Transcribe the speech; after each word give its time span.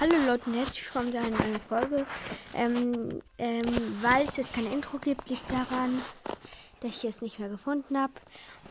Hallo 0.00 0.16
Leute 0.26 0.50
und 0.50 0.54
herzlich 0.56 0.84
willkommen 0.84 1.12
zu 1.12 1.18
einer 1.18 1.38
neuen 1.38 1.60
Folge. 1.68 2.04
Ähm, 2.52 3.22
ähm, 3.38 3.98
weil 4.02 4.26
es 4.26 4.36
jetzt 4.36 4.52
kein 4.52 4.70
Intro 4.72 4.98
gibt, 4.98 5.30
liegt 5.30 5.48
daran, 5.48 6.02
dass 6.80 6.96
ich 6.96 7.04
es 7.04 7.22
nicht 7.22 7.38
mehr 7.38 7.48
gefunden 7.48 7.96
habe. 7.96 8.12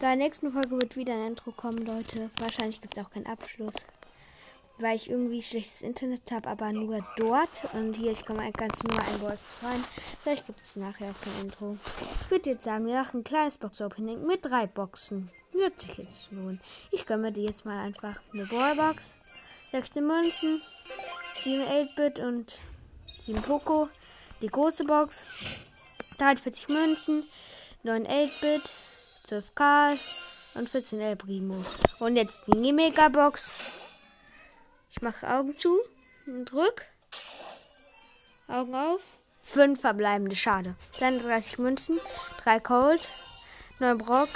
Bei 0.01 0.07
der 0.07 0.15
nächsten 0.17 0.51
Folge 0.51 0.71
wird 0.71 0.97
wieder 0.97 1.13
ein 1.13 1.28
Intro 1.28 1.51
kommen, 1.51 1.86
Leute. 1.86 2.29
Wahrscheinlich 2.39 2.81
gibt 2.81 2.97
es 2.97 3.04
auch 3.04 3.09
keinen 3.09 3.25
Abschluss, 3.25 3.86
weil 4.79 4.97
ich 4.97 5.09
irgendwie 5.09 5.41
schlechtes 5.41 5.81
Internet 5.81 6.30
habe, 6.30 6.50
aber 6.50 6.73
nur 6.73 7.00
dort. 7.16 7.74
Und 7.74 7.96
hier, 7.96 8.12
ich 8.12 8.26
komme 8.26 8.52
ganz 8.52 8.84
nur 8.84 9.00
ein 9.00 9.20
Boss 9.20 9.46
rein. 9.64 9.82
Vielleicht 10.24 10.46
gibt 10.46 10.60
es 10.60 10.76
nachher 10.76 11.10
auch 11.10 11.21
kein 11.21 11.46
Intro. 11.46 11.78
Ich 12.26 12.32
würde 12.32 12.50
jetzt 12.50 12.66
sagen, 12.66 12.86
wir 12.86 12.96
machen 12.96 13.21
ein 13.21 13.24
kleines 13.24 13.58
Box-Opening 13.58 14.28
mit 14.28 14.44
drei 14.44 14.68
Boxen. 14.68 15.32
Wird 15.54 15.80
sich 15.80 15.98
jetzt 16.00 16.32
lohnen. 16.34 16.60
Ich 16.92 17.05
gönne 17.05 17.21
mir 17.24 17.32
die 17.32 17.44
jetzt 17.44 17.66
mal 17.66 17.80
einfach. 17.80 18.20
Eine 18.34 18.46
Ballbox, 18.46 19.16
16 19.71 20.05
Münzen, 20.05 20.62
7 21.44 21.62
8-Bit 21.62 22.20
und 22.20 22.62
7 23.05 23.41
Poco. 23.41 23.90
Die 24.41 24.48
große 24.48 24.86
Box. 24.86 25.26
43 26.17 26.70
Münzen, 26.70 27.26
9 27.84 28.08
8-Bit, 28.08 28.76
12 29.26 29.53
Karl 29.53 30.00
und 30.53 30.70
14 30.70 31.02
El 31.02 31.17
Primo. 31.17 31.66
Und 32.00 32.16
jetzt 32.16 32.40
die 32.48 32.72
Mega-Box. 32.72 33.53
Ich 34.91 35.02
mache 35.02 35.30
Augen 35.30 35.53
zu 35.53 35.81
und 36.27 36.45
drück. 36.45 36.86
Augen 38.48 38.73
auf. 38.73 39.02
5 39.41 39.81
verbleibende, 39.81 40.38
schade. 40.38 40.75
32 40.98 41.58
Münzen, 41.58 42.00
3 42.41 42.62
Cold, 42.62 43.09
9 43.80 43.98
Brock, 43.98 44.30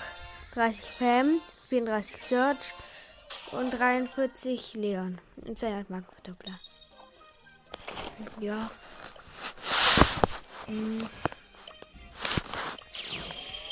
30 0.56 0.98
Pam, 1.00 1.40
34 1.70 2.22
Search 2.22 2.74
und 3.54 3.72
43 3.72 4.74
Leon. 4.74 5.20
Und 5.46 5.58
200 5.58 5.90
Markenverdoppler. 5.90 6.54
Ja. 8.40 8.70
Hm. 10.68 11.10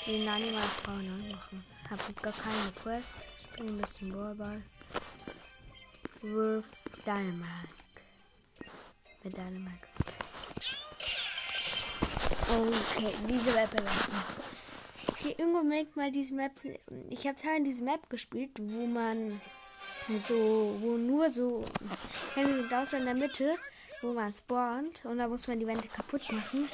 Den 0.05 0.27
Animal 0.27 0.61
Frauen 0.61 1.29
machen. 1.31 1.65
Hab 1.89 2.07
jetzt 2.07 2.21
gar 2.21 2.33
keine 2.33 2.71
Quest. 2.81 3.13
Spiel 3.43 3.67
ein 3.67 3.77
bisschen 3.77 4.11
Ballball. 4.11 4.61
With 6.21 6.65
Dynamite. 7.05 7.69
Mit 9.23 9.37
Dynamite. 9.37 9.87
Okay, 12.47 13.13
diese 13.27 13.51
Map 13.53 13.73
lassen. 13.73 14.13
Okay, 15.09 15.35
irgendwo 15.37 15.63
merkt 15.63 15.95
mal 15.95 16.11
diese 16.11 16.35
Maps. 16.35 16.65
Ich 17.09 17.25
habe 17.25 17.35
Teil 17.35 17.57
in 17.57 17.63
diese 17.65 17.83
Map 17.83 18.09
gespielt, 18.09 18.51
wo 18.59 18.85
man 18.85 19.41
so, 20.19 20.77
wo 20.79 20.97
nur 20.97 21.31
so, 21.31 21.65
sind 22.35 22.71
außer 22.71 22.99
in 22.99 23.05
der 23.05 23.15
Mitte, 23.15 23.57
wo 24.05 24.13
man 24.13 24.31
spawnt 24.31 25.03
und 25.05 25.17
da 25.17 25.27
muss 25.27 25.47
man 25.47 25.59
die 25.59 25.67
Wände 25.67 25.87
kaputt 25.87 26.31
machen. 26.31 26.69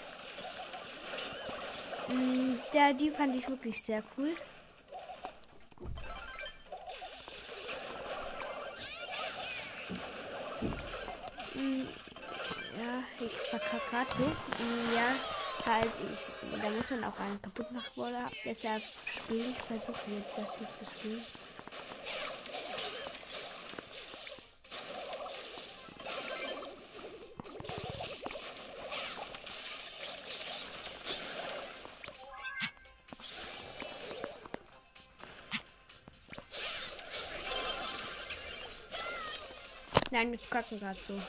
Der, 2.74 2.94
die 2.94 3.10
fand 3.10 3.36
ich 3.36 3.48
wirklich 3.48 3.82
sehr 3.82 4.04
cool. 4.18 4.34
Ja, 12.78 13.26
ich 13.26 13.34
verkacke 13.50 13.82
gerade 13.90 14.12
so. 14.18 14.24
Ja, 14.96 15.16
halt, 15.72 15.92
ich, 16.14 16.62
da 16.62 16.70
muss 16.70 16.90
man 16.92 17.04
auch 17.06 17.20
einen 17.20 17.42
kaputt 17.42 17.72
machen? 17.72 18.30
Deshalb 18.44 18.84
spiele 19.06 19.46
ich, 19.52 19.58
versuche 19.58 20.12
jetzt 20.12 20.38
das 20.38 20.58
hier 20.58 20.68
zu 20.74 20.86
spielen. 21.00 21.26
Nein, 40.22 40.34
wir 40.34 40.40
kacken 40.52 40.80
gerade 40.80 41.00
so. 41.00 41.20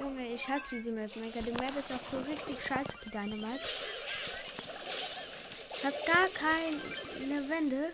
Junge, 0.00 0.26
ich 0.34 0.48
hasse 0.48 0.74
diese 0.74 0.90
Map. 0.90 1.14
Mega. 1.14 1.40
Die 1.40 1.52
Map 1.52 1.76
ist 1.76 1.92
auch 1.92 2.02
so 2.02 2.18
richtig 2.18 2.60
scheiße 2.60 2.92
für 3.00 3.10
deine 3.10 3.36
Map. 3.36 3.60
Hast 5.84 6.04
gar 6.04 6.28
keine 6.30 7.48
Wände. 7.48 7.92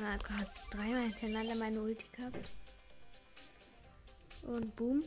Ah 0.00 0.16
Gott, 0.16 0.50
dreimal 0.72 1.02
hintereinander 1.02 1.54
meine 1.54 1.80
Ulti 1.80 2.06
gehabt. 2.16 2.50
Und 4.42 4.74
boom. 4.74 5.04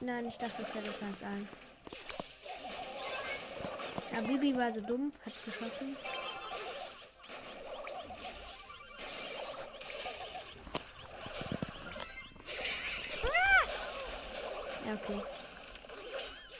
Nein, 0.00 0.26
ich 0.26 0.36
dachte, 0.36 0.62
das 0.62 0.74
wäre 0.74 0.86
das 0.86 1.00
1-1. 1.00 1.46
Ja, 4.12 4.20
Bibi 4.22 4.56
war 4.56 4.74
so 4.74 4.80
dumm, 4.80 5.12
hat 5.24 5.44
geschossen. 5.44 5.96
Okay. 15.04 15.22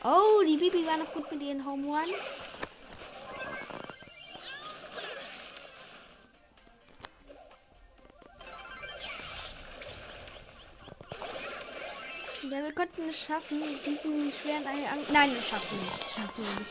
Oh, 0.05 0.43
die 0.47 0.57
Bibi 0.57 0.87
war 0.87 0.99
noch 0.99 1.13
gut 1.13 1.31
mit 1.33 1.43
ihren 1.43 1.65
Home 1.65 1.87
One. 1.89 2.13
Ja, 12.43 12.63
wir 12.63 12.73
konnten 12.75 13.09
es 13.09 13.19
schaffen, 13.19 13.63
diesen 13.85 14.31
schweren 14.31 14.67
An 14.67 14.99
Nein, 15.13 15.35
wir 15.35 15.41
schaffen 15.41 15.83
nicht. 15.83 16.11
Schaffen 16.11 16.45
wir 16.45 16.61
nicht. 16.61 16.71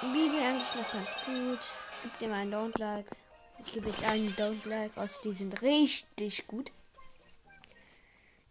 Bibi 0.00 0.44
eigentlich 0.44 0.74
noch 0.74 0.92
ganz 0.92 1.08
gut. 1.26 1.68
Gib 2.02 2.18
dir 2.18 2.28
mal 2.28 2.40
einen 2.40 2.54
Don't 2.54 2.78
Like. 2.78 3.06
Ich 3.64 3.72
gebe 3.74 3.90
jetzt 3.90 4.02
einen 4.04 4.34
Don't 4.34 4.66
Like. 4.66 4.96
Also 4.96 5.20
die 5.22 5.32
sind 5.34 5.60
richtig 5.62 6.46
gut. 6.46 6.72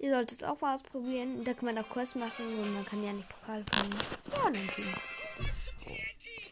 Ihr 0.02 0.10
solltet 0.10 0.42
es 0.42 0.44
auch 0.44 0.60
mal 0.62 0.74
ausprobieren. 0.74 1.44
Da 1.44 1.54
kann 1.54 1.66
man 1.66 1.78
auch 1.78 1.88
Kurs 1.88 2.16
machen 2.16 2.44
und 2.58 2.74
man 2.74 2.84
kann 2.86 3.04
ja 3.04 3.14
nicht 3.14 3.30
Pokal 3.30 3.64
finden. 3.72 3.98
Ja, 4.36 4.46
ein 4.48 4.54
Team. 4.54 4.94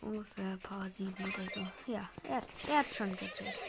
Ungefähr 0.02 0.58
Power 0.62 0.88
7 0.88 1.12
oder 1.12 1.50
so. 1.52 1.92
Ja, 1.92 2.08
er, 2.24 2.44
er 2.68 2.78
hat 2.78 2.94
schon 2.94 3.12
gecheckt. 3.14 3.60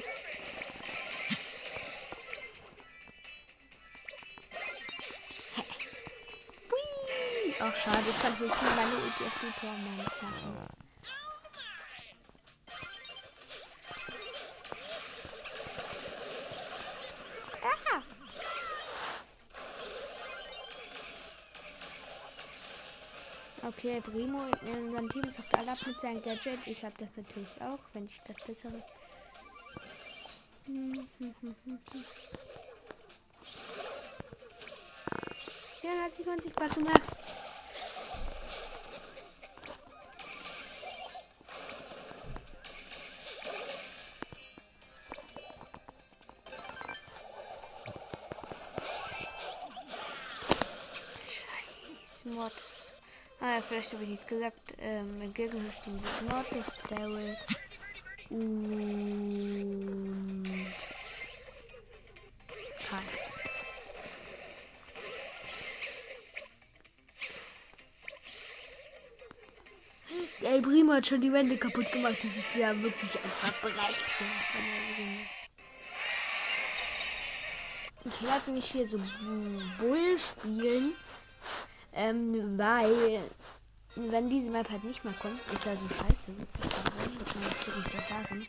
Ach, 7.62 7.74
schade, 7.74 8.04
ich 8.08 8.18
kann 8.20 8.32
nicht 8.32 8.40
nur 8.40 8.74
meine 8.74 8.96
Ulti 8.96 9.24
auf 9.24 9.40
die 9.40 9.60
Tormann 9.60 9.96
machen. 9.96 10.79
Okay, 23.70 24.00
Primo 24.00 24.46
in 24.62 24.86
unserem 24.86 25.08
Team 25.10 25.32
zockt 25.32 25.56
alle 25.56 25.70
ab 25.70 25.78
mit 25.86 26.00
seinem 26.00 26.20
Gadget. 26.22 26.66
Ich 26.66 26.84
habe 26.84 26.94
das 26.98 27.08
natürlich 27.16 27.62
auch, 27.62 27.78
wenn 27.92 28.04
ich 28.04 28.20
das 28.26 28.36
bessere. 28.44 28.82
Ja, 35.82 36.04
hat 36.04 36.14
sich 36.14 36.26
unsichtbar 36.26 36.68
gemacht. 36.68 37.00
Scheiß 51.28 52.24
Mods. 52.26 52.79
Ah 53.42 53.54
ja, 53.54 53.62
vielleicht 53.62 53.90
habe 53.94 54.02
ich 54.02 54.10
nichts 54.10 54.26
gesagt. 54.26 54.74
Ähm, 54.78 55.22
Im 55.22 55.32
Gegner 55.32 55.72
stehen 55.72 55.98
sich 55.98 56.10
Mortis, 56.28 56.66
Daryl 56.90 57.34
und 58.28 60.44
Karl. 62.86 63.00
El 70.42 70.60
Primo 70.60 70.92
hat 70.92 71.06
schon 71.06 71.22
die 71.22 71.32
Wände 71.32 71.56
kaputt 71.56 71.90
gemacht. 71.92 72.22
Das 72.22 72.36
ist 72.36 72.54
ja 72.56 72.78
wirklich 72.82 73.16
ein 73.16 73.30
Verbrechen 73.30 74.26
von 74.52 74.64
Primo. 74.96 75.20
Ich 78.04 78.22
werde 78.22 78.50
nicht 78.50 78.70
hier 78.70 78.86
so 78.86 78.98
Bull 79.78 80.18
spielen. 80.18 80.94
Ähm, 81.92 82.58
weil, 82.58 83.20
wenn 83.96 84.30
diese 84.30 84.50
Map 84.50 84.70
halt 84.70 84.84
nicht 84.84 85.04
mehr 85.04 85.14
kommt, 85.14 85.40
ist 85.52 85.64
ja 85.64 85.76
so 85.76 85.88
scheiße. 85.88 86.32
Warum? 86.74 87.24
Kann 87.32 87.42
ich 87.42 87.66
wirklich 87.66 87.92
nicht 87.94 88.08
sagen. 88.08 88.46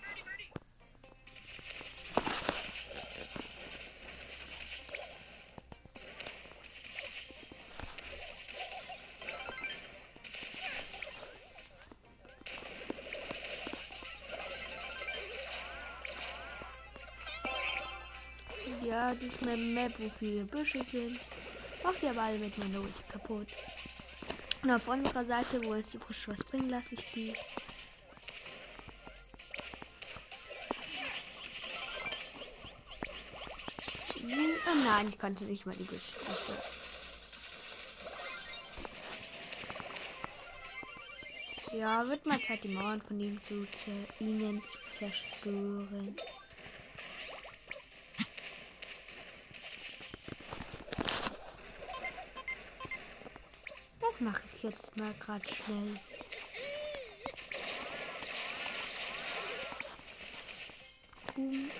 Ja, 18.83 19.13
diesmal 19.15 19.57
Map, 19.57 19.93
wo 19.99 20.09
viele 20.09 20.43
Büsche 20.45 20.83
sind. 20.83 21.19
Macht 21.83 22.03
ihr 22.03 22.11
aber 22.11 22.21
alle 22.21 22.37
mit 22.37 22.57
meiner 22.57 22.79
Ulti 22.79 23.03
kaputt. 23.11 23.47
Und 24.63 24.71
auf 24.71 24.87
unserer 24.87 25.25
Seite, 25.25 25.63
wo 25.63 25.71
uns 25.71 25.89
die 25.89 25.97
Brüche 25.97 26.31
was 26.31 26.43
bringen, 26.43 26.69
lasse 26.69 26.95
ich 26.95 27.11
die. 27.11 27.35
Oh 34.23 34.83
nein, 34.85 35.09
ich 35.09 35.17
konnte 35.17 35.45
nicht 35.45 35.65
mal 35.65 35.75
die 35.75 35.83
Büsche 35.83 36.19
zerstören. 36.21 36.59
Ja, 41.73 42.07
wird 42.07 42.25
mal 42.25 42.39
Zeit, 42.41 42.63
die 42.63 42.73
Mauern 42.73 43.01
von 43.01 43.19
ihm 43.19 43.41
zu 43.41 43.65
ihnen 44.19 44.61
zu 44.63 44.77
zerstören. 44.85 46.15
Mache 54.21 54.43
ich 54.53 54.63
jetzt 54.63 54.95
mal 54.97 55.13
gerade 55.19 55.47
schnell. 55.47 55.99
Boom. 61.35 61.71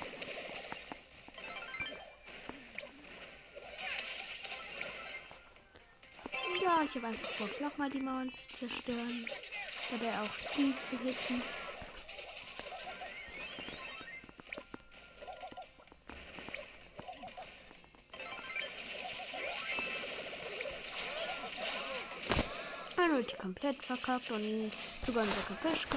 Ja, 6.64 6.84
ich 6.84 6.96
habe 6.96 7.08
einfach 7.08 7.38
Bock, 7.38 7.62
nochmal 7.62 7.90
die 7.90 8.00
Mauern 8.00 8.32
zu 8.34 8.68
zerstören. 8.68 9.26
Oder 9.94 10.24
auch 10.24 10.56
die 10.58 10.74
zu 10.82 10.98
hitten. 11.00 11.44
Komplett 23.42 23.84
verkackt 23.84 24.30
und 24.32 24.72
sogar 25.04 25.24
unser 25.24 25.42
Gebüsch, 25.48 25.88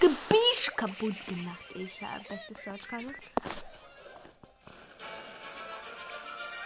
Gebüsch 0.00 0.70
kaputt 0.76 1.14
gemacht. 1.26 1.64
Ich 1.74 2.02
habe 2.02 2.24
bestes 2.28 2.64
Deutsch 2.64 2.88
kann. 2.88 3.14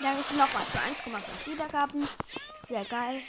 Danke 0.00 0.22
für 0.22 0.34
nochmal 0.34 0.62
für 0.64 0.78
1,5 0.78 1.52
Wiedergaben. 1.52 2.08
Sehr 2.66 2.84
geil. 2.84 3.20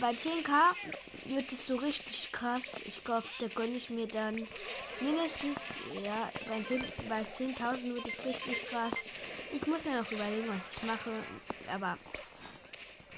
Bei 0.00 0.10
10k 0.10 0.74
wird 1.26 1.52
es 1.52 1.66
so 1.66 1.76
richtig 1.76 2.30
krass. 2.32 2.80
Ich 2.84 3.04
glaube, 3.04 3.26
da 3.40 3.48
gönne 3.48 3.76
ich 3.76 3.90
mir 3.90 4.06
dann 4.06 4.46
mindestens, 5.00 5.60
ja, 6.04 6.30
bei 6.48 7.20
10.000 7.20 7.76
10 7.76 7.94
wird 7.94 8.08
es 8.08 8.24
richtig 8.24 8.68
krass. 8.68 8.94
Ich 9.52 9.66
muss 9.66 9.84
mir 9.84 10.00
noch 10.00 10.10
überlegen, 10.10 10.48
was 10.48 10.62
ich 10.76 10.82
mache. 10.84 11.10
Aber 11.72 11.98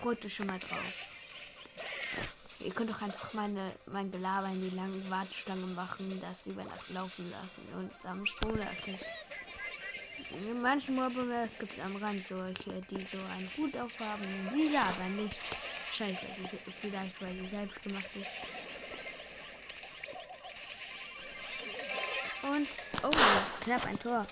Brote 0.01 0.31
schon 0.31 0.47
mal 0.47 0.59
drauf. 0.59 1.10
Ihr 2.63 2.73
könnt 2.73 2.91
doch 2.91 3.01
einfach 3.01 3.33
meine, 3.33 3.73
mein 3.87 4.11
Gelaber 4.13 4.49
in 4.49 4.61
die 4.61 4.77
langen 4.77 5.09
Warteschlangen 5.11 5.75
machen, 5.75 6.21
das 6.21 6.47
über 6.47 6.63
Nacht 6.63 6.91
laufen 6.91 7.31
lassen 7.31 7.63
und 7.79 7.91
es 7.91 8.05
am 8.05 8.27
Strom 8.27 8.57
lassen. 8.57 8.99
In 10.31 10.61
manchen 10.61 10.95
Mobile 10.95 11.49
gibt 11.59 11.73
es 11.73 11.81
am 11.81 11.97
Rand 11.97 12.23
solche, 12.23 12.83
die 12.91 13.05
so 13.07 13.19
einen 13.35 13.51
Hut 13.57 13.77
aufhaben, 13.79 14.51
diese 14.55 14.79
aber 14.79 15.09
nicht. 15.09 15.39
Wahrscheinlich, 15.87 16.21
weil 16.21 16.51
sie, 16.51 16.59
vielleicht, 16.81 17.23
weil 17.23 17.35
sie 17.35 17.49
selbst 17.49 17.83
gemacht 17.83 18.11
ist. 18.15 18.31
Und, 22.43 22.69
oh, 23.03 23.65
knapp 23.65 23.87
ein 23.87 23.99
Tor. 23.99 24.27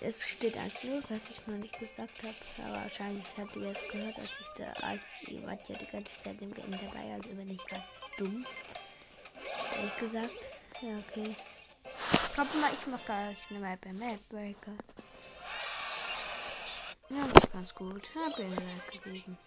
Es 0.00 0.24
steht 0.24 0.56
1-0, 0.56 1.02
was 1.08 1.30
ich 1.30 1.46
noch 1.46 1.56
nicht 1.56 1.78
gesagt 1.78 2.22
habe. 2.22 2.34
Aber 2.68 2.82
wahrscheinlich 2.82 3.24
habt 3.36 3.56
ihr 3.56 3.70
es 3.70 3.88
gehört, 3.88 4.18
als 4.18 4.40
ich 4.40 4.46
da, 4.56 4.72
als 4.86 5.02
ihr 5.28 5.42
wart 5.46 5.68
ja 5.68 5.76
die 5.76 5.86
ganze 5.86 6.22
Zeit 6.22 6.40
im 6.40 6.52
Game 6.52 6.70
dabei, 6.70 7.14
also 7.14 7.28
bin 7.30 7.50
ich 7.50 7.64
gerade 7.66 7.84
dumm. 8.18 8.46
Ehrlich 9.76 9.96
gesagt. 9.98 10.50
Ja, 10.82 10.98
okay. 10.98 11.34
Komm 12.34 12.60
mal, 12.60 12.70
ich 12.72 12.86
mach 12.86 13.04
gleich 13.04 13.38
eine 13.50 13.60
Map 13.60 13.80
beim 13.80 13.98
Map 13.98 14.28
Breaker. 14.28 14.72
Ja, 17.08 17.26
das 17.34 17.50
ganz 17.50 17.74
gut. 17.74 18.10
Hab 18.14 18.38
ihr 18.38 18.48
Like 18.48 18.92
gegeben. 18.92 19.38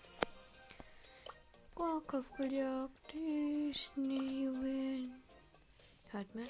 Kopfgeljagd 1.76 3.14
ist 3.14 3.96
nie 3.96 4.48
win. 4.48 5.14
Hört 6.12 6.34
mir. 6.34 6.50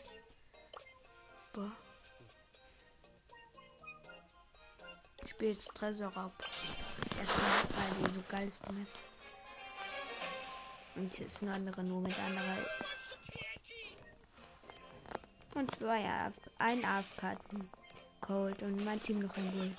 Boah. 1.53 1.71
Ich 5.23 5.31
spiele 5.31 5.51
jetzt 5.51 5.73
Tresorraub. 5.75 6.31
Erstmal, 7.17 7.47
weil 7.75 8.07
die 8.07 8.13
so 8.13 8.23
geil 8.29 8.47
ist. 8.47 8.71
Map. 8.71 8.87
Und 10.95 11.13
hier 11.13 11.25
ist 11.25 11.41
eine 11.41 11.53
andere, 11.53 11.83
nur 11.83 12.01
mit 12.01 12.17
anderer. 12.19 12.57
Und 15.55 15.71
zwei 15.71 16.05
AF 16.05 16.33
ein 16.57 16.83
AFK-Karten. 16.83 17.69
Cold 18.21 18.61
und 18.63 18.83
mein 18.83 19.01
Team 19.01 19.19
noch 19.19 19.35
ein 19.37 19.51
Bull. 19.51 19.75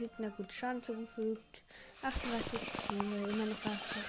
Gegner 0.00 0.30
gut 0.30 0.50
Schaden 0.50 0.82
zugefügt. 0.82 1.62
38 2.00 2.58
immer 2.88 3.42
eine 3.44 3.54
Flasche. 3.54 4.00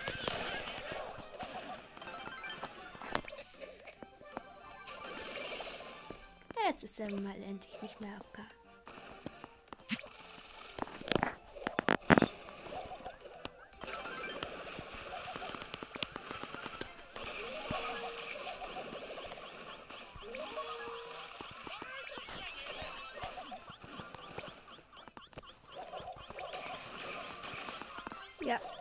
Jetzt 6.66 6.84
ist 6.84 7.00
er 7.02 7.12
mal 7.12 7.36
endlich 7.44 7.82
nicht 7.82 8.00
mehr 8.00 8.16
AFK. 8.16 8.40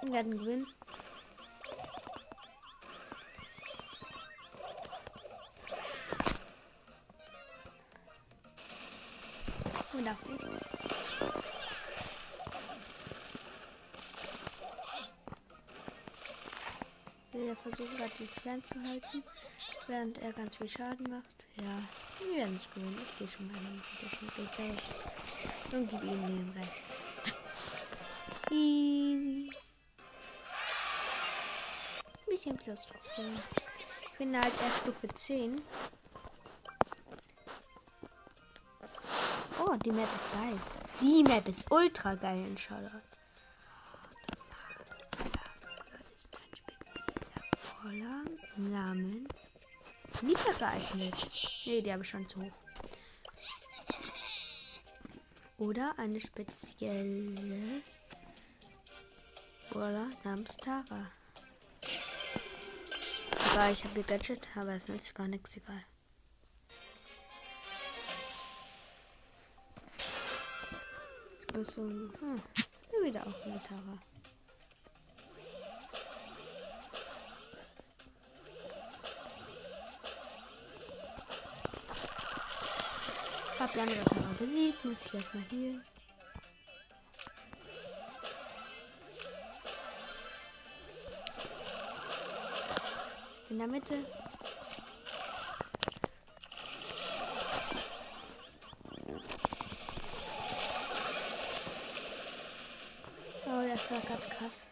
Wir 0.02 0.12
werden 0.12 0.38
gewinnen. 0.38 0.66
Und 9.92 10.08
auch 10.08 10.28
nicht. 10.28 10.60
Wir 17.32 17.56
versuchen 17.56 17.96
gerade 17.96 18.12
die 18.18 18.26
klein 18.26 18.62
zu 18.62 18.74
halten, 18.82 19.22
während 19.86 20.18
er 20.18 20.32
ganz 20.32 20.56
viel 20.56 20.68
Schaden 20.68 21.10
macht. 21.10 21.46
Ja, 21.56 21.82
wir 22.18 22.36
werden 22.36 22.56
es 22.56 22.72
gewinnen. 22.74 22.98
Ich 23.04 23.18
gehe 23.18 23.28
schon 23.28 23.46
mal 23.48 23.58
hin. 23.58 23.82
Das 24.00 24.10
geht 24.20 25.74
Und 25.74 25.90
gebe 25.90 26.06
ihm 26.06 26.26
den 26.26 26.54
Rest. 26.56 26.96
Easy. 28.50 29.49
Bisschen 32.30 32.56
plus 32.56 32.86
drauf. 32.86 33.00
Ich 34.12 34.18
bin 34.18 34.36
halt 34.36 34.52
erst 34.62 34.82
Stufe 34.82 35.08
10. 35.08 35.60
Oh, 39.58 39.74
die 39.84 39.90
Map 39.90 40.08
ist 40.14 40.32
geil. 40.32 40.56
Die 41.00 41.24
Map 41.24 41.48
ist 41.48 41.68
ultra 41.72 42.14
geil 42.14 42.38
in 42.38 42.56
Charlotte. 42.56 43.02
ist 46.14 46.30
ein 46.36 46.56
spezieller 46.56 47.82
Roller 47.82 48.24
namens 48.56 49.48
Nicht 50.22 50.58
geeignet. 50.58 51.30
Nee, 51.66 51.82
die 51.82 51.92
habe 51.92 52.04
ich 52.04 52.10
schon 52.10 52.28
zu 52.28 52.40
hoch. 52.40 52.52
Oder 55.58 55.94
eine 55.98 56.20
spezielle 56.20 57.82
Brawler 59.70 60.10
namens 60.22 60.56
Tara. 60.56 61.10
Aber 63.60 63.70
ich 63.70 63.84
habe 63.84 63.92
gegadget, 63.92 64.48
aber 64.56 64.72
es 64.72 64.88
ist 64.88 65.14
gar 65.14 65.28
nichts 65.28 65.54
egal. 65.54 65.84
Ich 71.46 71.54
muss 71.54 71.72
so. 71.72 71.82
Hm, 71.82 72.42
wieder 73.02 73.20
auch 73.20 73.44
eine 73.44 73.62
Tara. 73.62 73.98
Hab 83.58 83.72
die 83.74 83.80
andere 83.80 84.04
Tara 84.06 84.34
besiegt, 84.38 84.82
muss 84.86 85.04
ich 85.04 85.12
erstmal 85.12 85.44
hier. 85.50 85.82
In 93.50 93.58
der 93.58 93.66
Mitte. 93.66 93.94
Oh, 103.44 103.68
das 103.68 103.90
war 103.90 104.00
gerade 104.02 104.22
krass. 104.38 104.68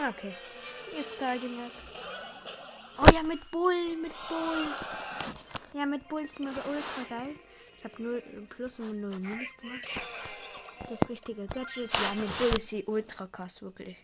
Ah, 0.00 0.08
Okay. 0.10 0.32
Ist 1.00 1.18
geil 1.18 1.40
die. 1.40 1.48
Oh 2.98 3.12
ja, 3.12 3.24
mit 3.24 3.50
Bull, 3.50 3.96
mit 3.96 4.12
Bull. 4.28 4.68
Ja, 5.74 5.86
mit 5.86 6.08
Bull 6.08 6.22
ist 6.22 6.38
die 6.38 6.44
Map 6.44 6.54
ultra 6.68 7.16
geil. 7.18 7.34
Ich 7.78 7.84
habe 7.84 8.00
0 8.00 8.22
Plus 8.48 8.78
und 8.78 9.00
0 9.00 9.10
Minus 9.18 9.56
gemacht. 9.56 10.11
Das 10.88 11.08
richtige 11.08 11.46
Gadget. 11.46 11.90
Ja, 11.92 12.14
mit 12.14 12.38
Bull 12.38 12.58
ist 12.58 12.68
sie 12.68 12.84
ultra 12.84 13.26
krass, 13.26 13.62
wirklich. 13.62 13.96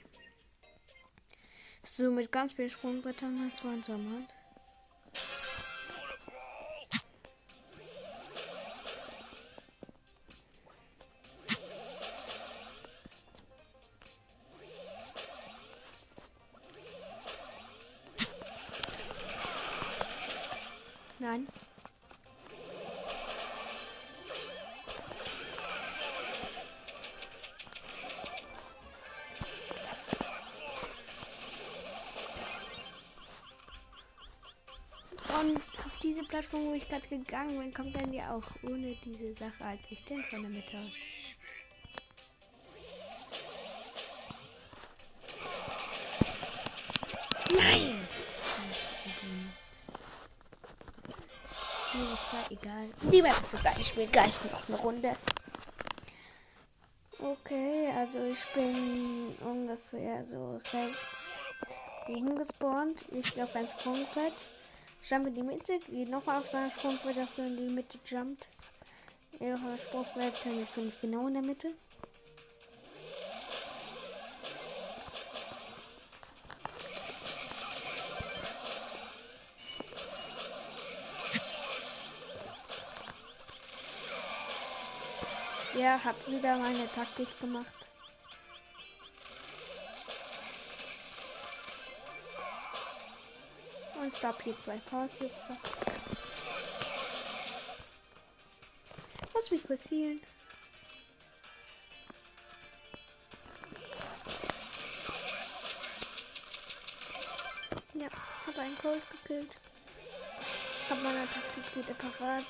So, 1.83 2.11
mit 2.11 2.31
ganz 2.31 2.53
viel 2.53 2.69
Sprungbrettern 2.69 3.43
als 3.43 3.63
man 3.65 3.83
so. 3.83 3.97
Nein. 3.97 4.27
Plattform, 36.49 36.71
wo 36.71 36.75
ich 36.75 36.89
gerade 36.89 37.09
gegangen 37.09 37.59
bin, 37.59 37.75
kommt 37.75 37.97
dann 37.97 38.13
ja 38.13 38.35
auch 38.35 38.45
ohne 38.63 38.95
diese 39.05 39.35
Sache 39.35 39.65
halt 39.65 39.91
nicht 39.91 40.09
hin 40.09 40.25
von 40.31 40.43
der 40.43 40.51
Mitte. 40.51 40.77
Nein! 47.51 48.09
Mir 51.95 52.13
ist 52.13 52.33
ja 52.33 52.51
egal. 52.51 52.89
Die 53.13 53.23
Map 53.23 53.33
ist 53.33 53.51
sogar, 53.51 53.79
ich 53.79 53.87
spiele 53.87 54.07
gleich 54.07 54.35
noch 54.45 54.69
eine 54.69 54.79
Runde. 54.79 55.17
Okay, 57.19 57.89
also 57.97 58.25
ich 58.25 58.45
bin 58.55 59.35
ungefähr 59.41 60.23
so 60.23 60.61
rechts 60.73 61.39
oben 62.07 62.37
gespawnt. 62.37 63.05
Ich 63.11 63.43
auf 63.43 63.55
ein 63.57 63.67
Sprungbrett. 63.67 64.47
Jump 65.09 65.27
in 65.27 65.35
die 65.35 65.43
Mitte, 65.43 65.79
geht 65.79 66.11
nochmal 66.11 66.39
auf 66.39 66.47
so 66.47 66.59
ein 66.59 66.71
Sprungbrett, 66.71 67.17
dass 67.17 67.39
er 67.39 67.47
in 67.47 67.57
die 67.57 67.73
Mitte 67.73 67.99
jumpt. 68.05 68.47
Ein 69.41 69.57
Sprungbrett, 69.79 70.35
jetzt 70.45 70.75
bin 70.75 70.89
ich 70.89 71.01
genau 71.01 71.29
in 71.29 71.33
der 71.33 71.43
Mitte. 71.43 71.69
Ja, 85.75 86.05
hab 86.05 86.29
wieder 86.29 86.59
meine 86.59 86.87
Taktik 86.93 87.29
gemacht. 87.41 87.78
Glaube 94.21 94.43
hier 94.43 94.59
zwei 94.59 94.79
Power 94.79 95.09
Cubes. 95.17 95.31
da. 95.47 95.57
Muss 99.33 99.51
mich 99.53 99.65
kurz 99.65 99.91
healen. 99.91 100.21
Ja, 107.95 108.09
habe 108.47 108.61
einen 108.61 108.79
Cold 108.79 109.03
gekillt. 109.11 109.57
Hab 110.91 111.03
meine 111.03 111.29
Taktik 111.31 111.77
wieder 111.77 111.95
parat. 111.95 112.45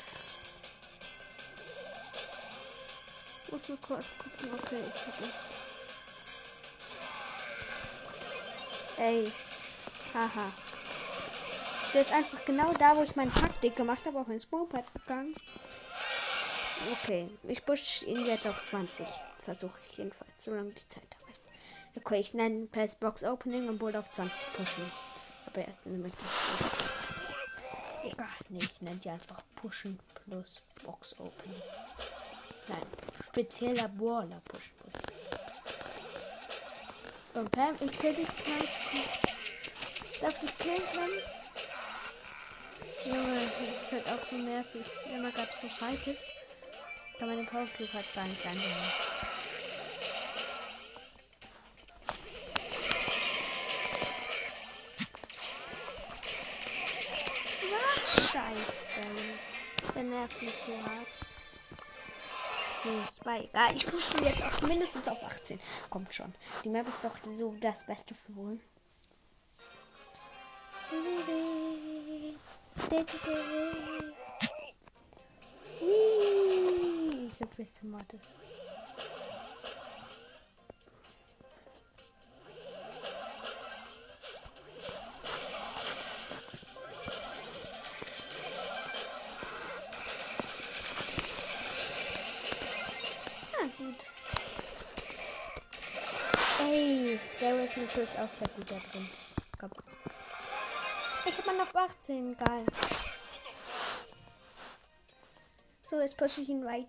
Muss 3.50 3.68
nur 3.68 3.78
kurz 3.80 4.04
gucken. 4.18 4.54
Okay, 4.54 4.82
ich 4.86 5.06
hab 5.06 5.20
ihn. 5.20 5.32
Ey. 8.96 9.32
Haha. 10.14 10.52
Der 11.94 12.02
ist 12.02 12.12
einfach 12.12 12.44
genau 12.44 12.72
da, 12.74 12.96
wo 12.96 13.02
ich 13.02 13.16
meine 13.16 13.32
Taktik 13.32 13.74
gemacht 13.76 14.04
habe, 14.04 14.20
auf 14.20 14.28
ein 14.28 14.40
Spawnpad 14.40 14.84
gegangen. 14.94 15.34
Okay, 16.92 17.30
ich 17.44 17.64
push 17.64 18.02
ihn 18.02 18.24
jetzt 18.26 18.46
auf 18.46 18.62
20. 18.62 19.06
Versuche 19.38 19.78
ich 19.88 19.98
jedenfalls, 19.98 20.44
solange 20.44 20.70
die 20.70 20.86
Zeit 20.88 21.08
habe. 21.20 21.32
Okay, 21.96 22.20
ich 22.20 22.34
nenne 22.34 22.66
Pass 22.66 22.94
Box 22.94 23.24
Opening 23.24 23.68
und 23.68 23.80
wollte 23.80 23.98
auf 23.98 24.10
20 24.12 24.38
pushen. 24.54 24.92
Aber 25.46 25.66
erst 25.66 25.86
in 25.86 25.92
der 25.92 26.02
Mitte. 26.02 26.16
Egal, 28.04 28.28
nee, 28.50 28.58
ich 28.62 28.80
nenne 28.80 28.96
die 28.98 29.10
einfach 29.10 29.42
Pushen 29.56 29.98
plus 30.24 30.60
Box 30.84 31.14
Opening. 31.18 31.62
Nein, 32.68 32.86
spezieller 33.28 33.88
Brawler 33.88 34.40
Push 34.44 34.70
plus. 34.78 35.02
Und 37.34 37.50
Pam, 37.50 37.74
ich 37.80 37.98
kill 37.98 38.14
dich 38.14 38.28
gleich. 38.28 39.20
Darf 40.20 40.42
ich 40.42 40.58
killen? 40.58 41.22
Junge, 43.08 43.40
das 43.40 43.82
ist 43.82 43.92
halt 43.92 44.06
auch 44.08 44.22
so 44.22 44.36
nervig, 44.36 44.84
wenn 45.06 45.22
man 45.22 45.32
gerade 45.32 45.50
so 45.54 45.66
fightet. 45.66 46.18
Kann 47.18 47.28
man 47.28 47.38
den 47.38 47.46
Power 47.46 47.66
Cube 47.76 47.92
halt 47.92 48.14
gar 48.14 48.24
nicht. 48.26 48.44
Was? 57.70 58.30
Scheiße. 58.30 58.86
Der 59.94 60.02
nervt 60.02 60.42
mich 60.42 60.54
so 60.66 60.72
hart. 60.82 61.06
Nee, 62.84 63.04
ist 63.04 63.24
bei 63.24 63.40
egal. 63.40 63.74
Ich 63.74 63.86
pushe 63.86 64.22
jetzt 64.22 64.42
auf 64.42 64.60
mindestens 64.62 65.08
auf 65.08 65.22
18. 65.22 65.58
Kommt 65.88 66.14
schon. 66.14 66.34
Die 66.62 66.68
Map 66.68 66.86
ist 66.86 67.02
doch 67.02 67.16
so 67.32 67.56
das 67.60 67.84
Beste 67.84 68.14
für 68.14 68.36
wohl. 68.36 68.60
Ich 72.90 72.96
hab 77.42 77.58
jetzt 77.58 77.80
Tomate. 77.80 78.18
Ah. 93.52 93.68
Ey, 96.64 97.20
der 97.38 97.64
ist 97.64 97.76
natürlich 97.76 98.18
auch 98.18 98.30
sehr 98.30 98.48
gut 98.56 98.70
da 98.70 98.76
drin. 98.90 99.10
Hab 101.38 101.46
mal 101.46 101.60
auf 101.60 101.74
18. 101.74 102.36
Geil. 102.36 102.66
So, 105.84 106.00
jetzt 106.00 106.16
pushe 106.16 106.40
ich 106.40 106.48
ihn 106.48 106.64
weiter. 106.64 106.88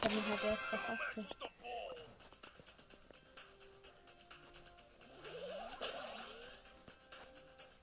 Dann 0.00 0.12
hat 0.12 0.44
er 0.44 0.50
jetzt 0.52 0.72
auf 0.72 0.88
18. 0.88 1.26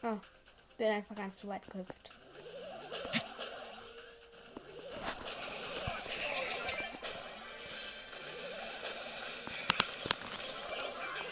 Oh, 0.03 0.17
bin 0.77 0.87
einfach 0.87 1.15
ganz 1.15 1.37
zu 1.39 1.47
weit 1.49 1.69
gehüpft. 1.69 2.11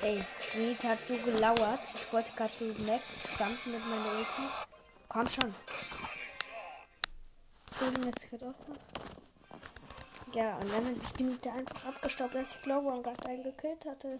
Ey, 0.01 0.23
Reed 0.55 0.83
hat 0.85 1.03
so 1.03 1.17
gelauert. 1.17 1.81
Ich 1.93 2.13
wollte 2.13 2.31
gerade 2.33 2.55
so 2.55 2.65
Max 2.85 3.03
stampfen 3.33 3.73
mit 3.73 3.85
meiner 3.87 4.19
Ulti. 4.19 4.41
Komm 5.09 5.27
schon. 5.27 5.53
Jetzt 8.05 8.29
gerade 8.29 8.45
auch 8.45 8.67
noch. 8.67 10.35
Ja, 10.35 10.55
und 10.55 10.63
dann 10.63 10.85
habe 10.85 10.95
ich 11.01 11.13
die 11.13 11.23
Miete 11.23 11.51
einfach 11.51 11.85
abgestaubt, 11.85 12.35
als 12.35 12.51
ich 12.51 12.61
und 12.93 13.03
gerade 13.03 13.25
einen 13.25 13.43
gekillt 13.43 13.85
hatte. 13.85 14.19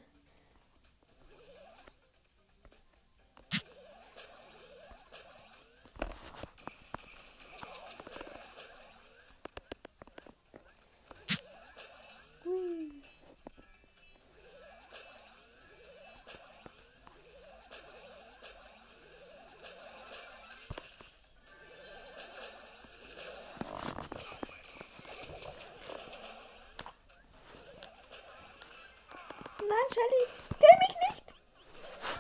Shelly, 29.94 30.24
kill 30.60 30.76
mich 30.82 30.96
nicht! 31.08 31.26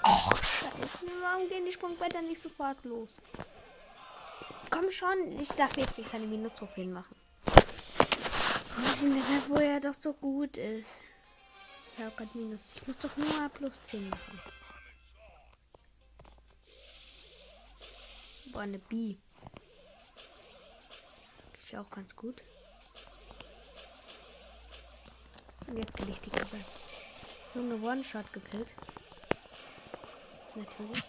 Och, 0.03 0.37
scheiße. 0.37 1.05
Warum 1.21 1.49
gehen 1.49 1.65
die 1.65 1.71
Sprungwetter 1.71 2.21
nicht 2.21 2.41
sofort 2.41 2.83
los? 2.85 3.21
Komm 4.69 4.91
schon, 4.91 5.39
ich 5.39 5.49
darf 5.49 5.75
jetzt 5.77 5.95
hier 5.95 6.05
keine 6.05 6.27
Minus-Trophäen 6.27 6.91
machen. 6.93 7.15
Wo 9.47 9.55
er 9.55 9.79
doch 9.79 9.93
so 9.97 10.13
gut 10.13 10.57
ist. 10.57 10.89
Ich 11.97 12.03
habe 12.03 12.15
gerade 12.15 12.37
Minus. 12.37 12.71
Ich 12.75 12.87
muss 12.87 12.97
doch 12.97 13.15
nur 13.15 13.49
plus 13.49 13.81
10 13.83 14.09
machen. 14.09 14.41
Boah, 18.51 18.61
eine 18.61 18.79
B. 18.79 19.15
Ist 21.57 21.71
ja 21.71 21.81
auch 21.81 21.89
ganz 21.89 22.15
gut. 22.15 22.43
Und 25.67 25.77
jetzt 25.77 25.93
kill 25.95 26.09
ich 26.09 26.19
die 26.19 26.29
Gruppe. 26.29 26.57
Junge 27.55 27.81
One-Shot 27.81 28.33
gekillt. 28.33 28.75
Natürlich. 30.55 31.03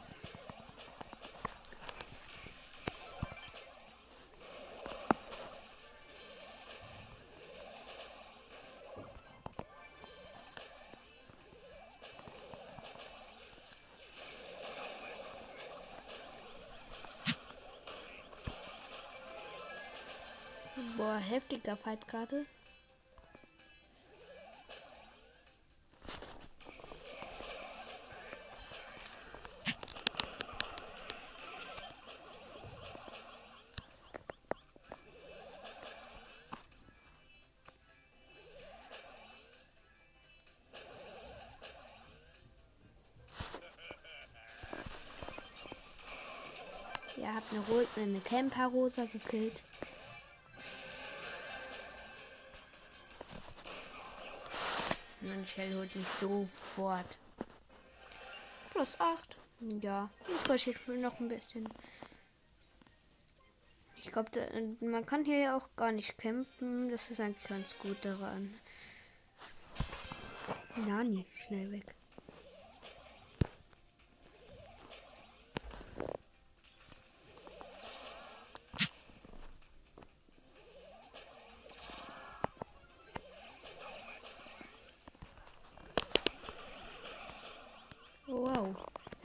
Boah, 20.97 21.19
heftiger 21.19 21.77
Fight 21.77 22.07
gerade. 22.07 22.47
Eine, 47.97 48.07
Ro 48.07 48.11
eine 48.11 48.21
Camper-Rosa 48.21 49.05
gekillt. 49.07 49.63
Mein 55.21 55.45
Shell 55.45 55.75
holt 55.75 55.95
mich 55.97 56.07
sofort. 56.07 57.19
Plus 58.71 59.01
8. 59.01 59.37
Ja, 59.81 60.09
ich 60.29 60.45
pushe 60.45 60.75
noch 60.99 61.19
ein 61.19 61.29
bisschen. 61.29 61.69
Ich 63.97 64.13
glaube, 64.13 64.31
man 64.81 65.05
kann 65.05 65.25
hier 65.25 65.39
ja 65.39 65.57
auch 65.57 65.69
gar 65.75 65.91
nicht 65.91 66.17
campen. 66.17 66.91
Das 66.91 67.11
ist 67.11 67.19
eigentlich 67.19 67.49
ganz 67.49 67.77
gut 67.79 68.05
daran. 68.05 68.55
Nani, 70.77 71.27
schnell 71.39 71.73
weg. 71.73 71.96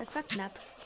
Das 0.02 0.16
war 0.16 0.24
knapp. 0.24 0.60
Ach, 0.80 0.81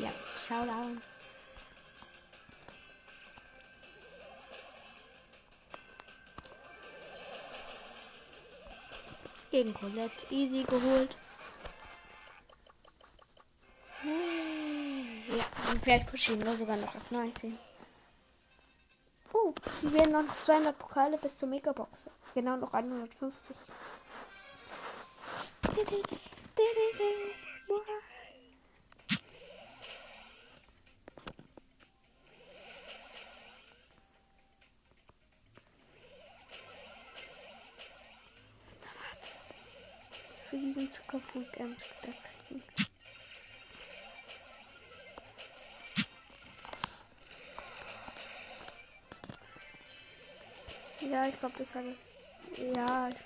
Ja, 0.00 0.12
Showdown. 0.46 1.00
Gegen 9.50 9.72
Colette. 9.74 10.26
Easy 10.30 10.64
geholt. 10.64 11.16
Ja, 14.04 15.44
und 15.70 15.82
vielleicht 15.82 16.08
pushen 16.08 16.44
wir 16.44 16.56
sogar 16.56 16.76
noch 16.76 16.94
auf 16.94 17.10
19. 17.10 17.56
Oh, 19.32 19.54
wir 19.82 19.92
werden 19.92 20.12
noch 20.12 20.42
200 20.42 20.78
Pokale 20.78 21.18
bis 21.18 21.36
zur 21.36 21.48
Megabox. 21.48 22.10
Genau 22.34 22.56
noch 22.56 22.72
150. 22.72 23.56
Für 40.50 40.60
diesen 40.74 40.90
Zuckerfug 40.90 41.52
ganz 41.52 41.82
gedacht. 42.00 42.18
Ja, 51.00 51.26
ich 51.26 51.38
glaube, 51.38 51.54
das 51.58 51.74
war. 51.74 51.82
Ja, 52.76 53.08
ich, 53.08 53.16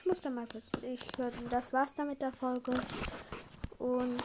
ich 0.00 0.06
muss 0.06 0.20
da 0.20 0.30
mal 0.30 0.46
kurz. 0.46 0.64
Ich 0.82 1.18
würde. 1.18 1.36
Das 1.50 1.72
war's 1.72 1.94
dann 1.94 2.08
mit 2.08 2.22
der 2.22 2.32
Folge. 2.32 2.72
Und 3.78 4.22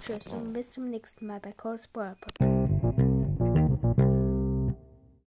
tschüss 0.00 0.26
und 0.28 0.52
bis 0.52 0.72
zum 0.72 0.90
nächsten 0.90 1.26
Mal 1.26 1.40
bei 1.40 1.52
Cold 1.52 1.82
Spoiler 1.82 2.16
Podcast. 2.20 2.51